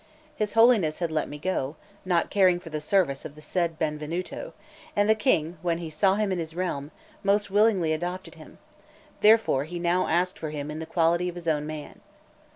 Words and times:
His 0.35 0.53
Holiness 0.53 0.97
had 0.97 1.11
let 1.11 1.29
me 1.29 1.37
go, 1.37 1.75
not 2.05 2.31
caring 2.31 2.59
for 2.59 2.71
the 2.71 2.79
service 2.79 3.23
of 3.23 3.35
the 3.35 3.39
said 3.39 3.77
Benvenuto, 3.77 4.53
and 4.95 5.07
the 5.07 5.13
King, 5.13 5.59
when 5.61 5.77
he 5.77 5.91
saw 5.91 6.15
him 6.15 6.31
in 6.31 6.39
his 6.39 6.55
realm, 6.55 6.89
most 7.23 7.51
willingly 7.51 7.93
adopted 7.93 8.33
him; 8.33 8.57
therefore 9.19 9.65
he 9.65 9.77
now 9.77 10.07
asked 10.07 10.39
for 10.39 10.49
him 10.49 10.71
in 10.71 10.79
the 10.79 10.87
quality 10.87 11.29
of 11.29 11.35
his 11.35 11.47
own 11.47 11.67
man. 11.67 12.01